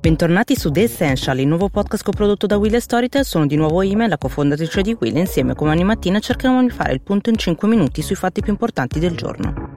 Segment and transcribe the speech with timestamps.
[0.00, 3.22] Bentornati su The Essential, il nuovo podcast coprodotto da Will e Storytel.
[3.22, 6.94] Sono di nuovo Ime, la cofondatrice di Will, insieme come ogni mattina cercheremo di fare
[6.94, 9.69] il punto in 5 minuti sui fatti più importanti del giorno.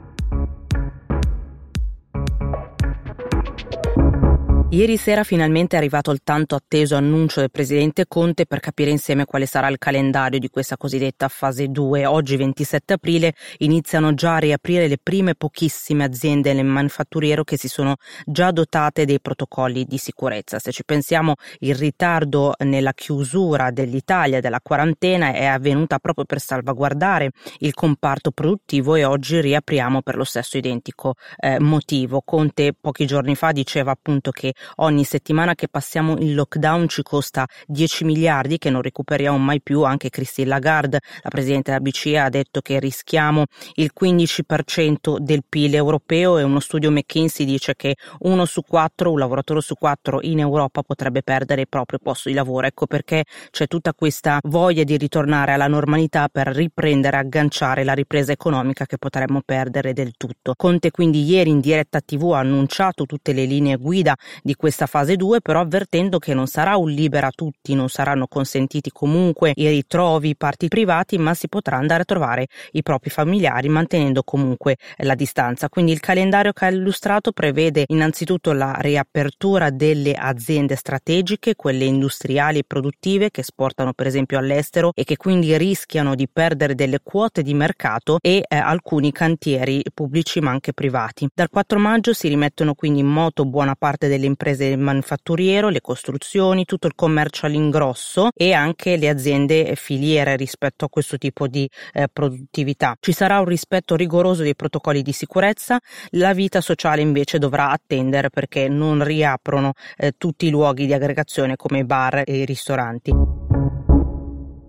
[4.74, 9.26] Ieri sera finalmente è arrivato il tanto atteso annuncio del presidente Conte per capire insieme
[9.26, 12.08] quale sarà il calendario di questa cosiddetta fase 2.
[12.08, 17.68] Oggi 27 aprile iniziano già a riaprire le prime pochissime aziende nel manifatturiero che si
[17.68, 20.58] sono già dotate dei protocolli di sicurezza.
[20.58, 27.30] Se ci pensiamo il ritardo nella chiusura dell'Italia della quarantena è avvenuta proprio per salvaguardare
[27.60, 32.24] il comparto produttivo e oggi riapriamo per lo stesso identico eh, motivo.
[32.26, 37.46] Conte pochi giorni fa diceva appunto che Ogni settimana che passiamo in lockdown ci costa
[37.68, 39.84] 10 miliardi che non recuperiamo mai più.
[39.84, 43.46] Anche Christine Lagarde, la presidente della BCE, ha detto che rischiamo
[43.76, 49.20] il 15% del PIL europeo e uno studio McKinsey dice che uno su quattro, un
[49.20, 52.68] lavoratore su quattro in Europa potrebbe perdere il proprio posto di lavoro.
[52.68, 58.32] Ecco perché c'è tutta questa voglia di ritornare alla normalità per riprendere, agganciare la ripresa
[58.32, 60.54] economica che potremmo perdere del tutto.
[60.56, 64.86] Conte quindi ieri in diretta TV ha annunciato tutte le linee guida di di questa
[64.86, 69.52] fase 2, però avvertendo che non sarà un libera a tutti, non saranno consentiti comunque
[69.56, 74.24] i ritrovi, i parti privati, ma si potrà andare a trovare i propri familiari mantenendo
[74.24, 75.70] comunque la distanza.
[75.70, 82.60] Quindi il calendario che ha illustrato prevede innanzitutto la riapertura delle aziende strategiche, quelle industriali
[82.60, 87.42] e produttive che esportano per esempio all'estero e che quindi rischiano di perdere delle quote
[87.42, 91.28] di mercato e eh, alcuni cantieri pubblici ma anche privati.
[91.34, 95.82] Dal 4 maggio si rimettono quindi in moto buona parte delle imprese imprese manufatturiero, le
[95.82, 101.70] costruzioni, tutto il commercio all'ingrosso e anche le aziende filiere rispetto a questo tipo di
[101.94, 102.96] eh, produttività.
[103.00, 105.80] Ci sarà un rispetto rigoroso dei protocolli di sicurezza,
[106.12, 111.56] la vita sociale invece dovrà attendere perché non riaprono eh, tutti i luoghi di aggregazione
[111.56, 113.53] come i bar e i ristoranti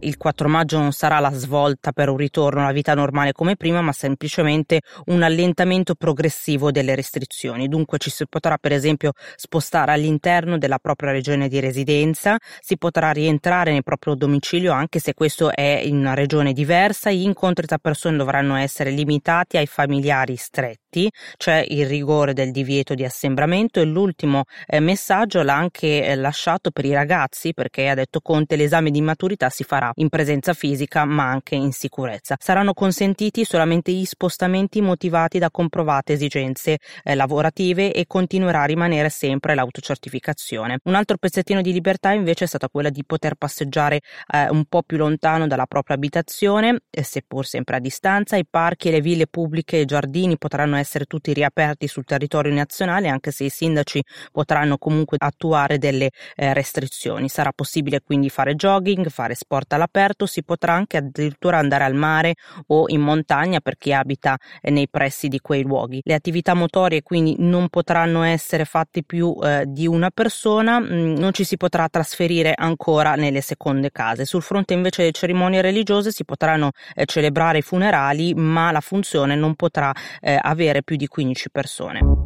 [0.05, 3.81] il 4 maggio non sarà la svolta per un ritorno alla vita normale come prima,
[3.81, 7.69] ma semplicemente un allentamento progressivo delle restrizioni.
[7.69, 13.11] Dunque ci si potrà per esempio spostare all'interno della propria regione di residenza, si potrà
[13.11, 17.79] rientrare nel proprio domicilio anche se questo è in una regione diversa, gli incontri tra
[17.79, 20.84] persone dovranno essere limitati ai familiari stretti,
[21.37, 26.71] c'è il rigore del divieto di assembramento e l'ultimo eh, messaggio l'ha anche eh, lasciato
[26.71, 31.05] per i ragazzi perché ha detto Conte l'esame di maturità si farà in presenza fisica
[31.05, 32.37] ma anche in sicurezza.
[32.39, 39.09] Saranno consentiti solamente gli spostamenti motivati da comprovate esigenze eh, lavorative e continuerà a rimanere
[39.09, 40.79] sempre l'autocertificazione.
[40.85, 44.01] Un altro pezzettino di libertà invece è stata quella di poter passeggiare
[44.33, 48.37] eh, un po' più lontano dalla propria abitazione, eh, seppur sempre a distanza.
[48.37, 52.53] I parchi e le ville pubbliche e i giardini potranno essere tutti riaperti sul territorio
[52.53, 54.03] nazionale anche se i sindaci
[54.33, 57.29] potranno comunque attuare delle eh, restrizioni.
[57.29, 61.95] Sarà possibile quindi fare jogging, fare sport alla all'aperto si potrà anche addirittura andare al
[61.95, 62.35] mare
[62.69, 66.01] o in montagna per chi abita eh, nei pressi di quei luoghi.
[66.03, 71.17] Le attività motorie quindi non potranno essere fatte più eh, di una persona, mh, mm,
[71.17, 74.25] non ci si potrà trasferire ancora nelle seconde case.
[74.25, 79.37] Sul fronte invece delle cerimonie religiose si potranno eh, celebrare i funerali, ma la funzione
[79.37, 80.39] non potrà eh,
[80.83, 82.24] più di 15 persone.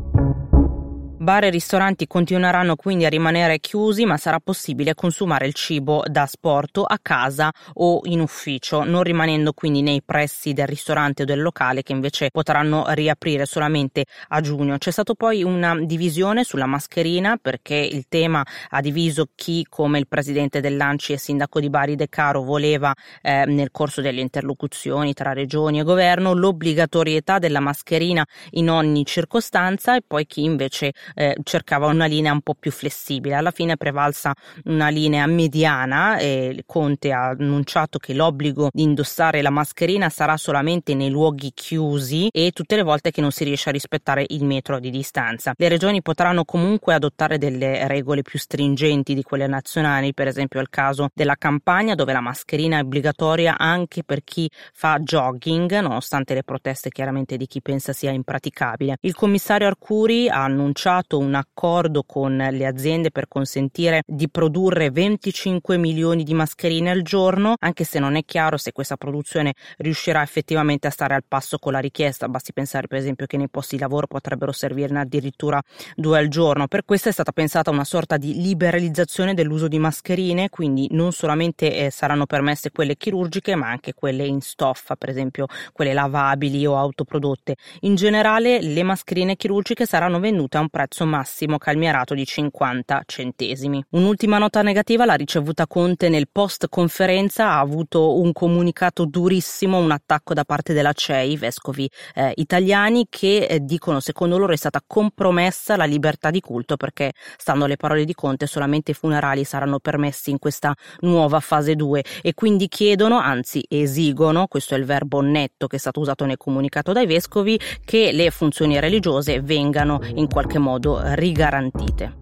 [1.28, 6.24] Bar e ristoranti continueranno quindi a rimanere chiusi, ma sarà possibile consumare il cibo da
[6.24, 11.42] sporto a casa o in ufficio, non rimanendo quindi nei pressi del ristorante o del
[11.42, 14.78] locale che invece potranno riaprire solamente a giugno.
[14.78, 20.08] C'è stata poi una divisione sulla mascherina perché il tema ha diviso chi, come il
[20.08, 25.34] presidente dell'Anci e sindaco di Bari De Caro, voleva eh, nel corso delle interlocuzioni tra
[25.34, 31.86] regioni e governo l'obbligatorietà della mascherina in ogni circostanza e poi chi invece eh, cercava
[31.86, 33.34] una linea un po' più flessibile.
[33.34, 34.32] Alla fine è prevalsa
[34.66, 40.94] una linea mediana e Conte ha annunciato che l'obbligo di indossare la mascherina sarà solamente
[40.94, 44.78] nei luoghi chiusi e tutte le volte che non si riesce a rispettare il metro
[44.78, 45.54] di distanza.
[45.56, 50.62] Le regioni potranno comunque adottare delle regole più stringenti di quelle nazionali, per esempio è
[50.62, 56.34] il caso della campagna dove la mascherina è obbligatoria anche per chi fa jogging, nonostante
[56.34, 58.98] le proteste chiaramente di chi pensa sia impraticabile.
[59.00, 64.90] Il commissario Arcuri ha annunciato firmato un accordo con le aziende per consentire di produrre
[64.90, 70.22] 25 milioni di mascherine al giorno, anche se non è chiaro se questa produzione riuscirà
[70.22, 72.28] effettivamente a stare al passo con la richiesta.
[72.28, 75.60] Basti pensare per esempio che nei posti di lavoro potrebbero servirne addirittura
[75.94, 76.68] due al giorno.
[76.68, 81.74] Per questo è stata pensata una sorta di liberalizzazione dell'uso di mascherine, quindi non solamente
[81.74, 86.76] eh, saranno permesse quelle chirurgiche, ma anche quelle in stoffa, per esempio quelle lavabili o
[86.76, 87.56] autoprodotte.
[87.80, 93.02] In generale le mascherine chirurgiche saranno vendute a un prezzo prezzo massimo calmierato di 50
[93.06, 93.84] centesimi.
[93.90, 99.90] Un'ultima nota negativa l'ha ricevuta Conte nel post conferenza, ha avuto un comunicato durissimo, un
[99.90, 104.82] attacco da parte della CEI, vescovi eh, italiani, che eh, dicono secondo loro è stata
[104.84, 109.78] compromessa la libertà di culto perché, stando alle parole di Conte, solamente i funerali saranno
[109.78, 115.20] permessi in questa nuova fase 2 e quindi chiedono, anzi esigono, questo è il verbo
[115.20, 120.28] netto che è stato usato nel comunicato dai vescovi, che le funzioni religiose vengano in
[120.28, 122.14] qualche modo rigarantite.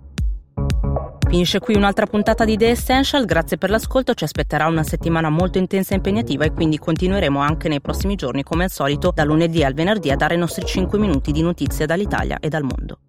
[1.28, 5.58] Finisce qui un'altra puntata di The Essential, grazie per l'ascolto, ci aspetterà una settimana molto
[5.58, 9.62] intensa e impegnativa e quindi continueremo anche nei prossimi giorni come al solito da lunedì
[9.62, 13.00] al venerdì a dare i nostri 5 minuti di notizie dall'Italia e dal mondo.